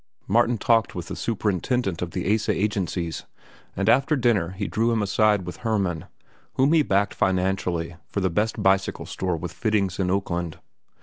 Martin 0.27 0.57
talked 0.57 0.95
with 0.95 1.09
the 1.09 1.15
superintendent 1.15 2.01
of 2.01 2.09
the 2.09 2.33
Asa 2.33 2.51
agencies, 2.51 3.25
and 3.75 3.87
after 3.87 4.15
dinner 4.15 4.49
he 4.49 4.67
drew 4.67 4.89
him 4.91 5.03
aside 5.03 5.45
with 5.45 5.57
Hermann, 5.57 6.05
whom 6.55 6.73
he 6.73 6.81
backed 6.81 7.13
financially 7.13 7.97
for 8.07 8.19
the 8.19 8.31
best 8.31 8.63
bicycle 8.63 9.05
store 9.05 9.37
with 9.37 9.53
fittings 9.53 9.99
in 9.99 10.09
Oakland. 10.09 10.57